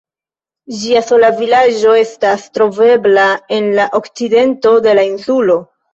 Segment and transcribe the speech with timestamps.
[0.83, 3.27] Ĝia sola vilaĝo estas trovebla
[3.59, 5.61] en la okcidento de la insulo.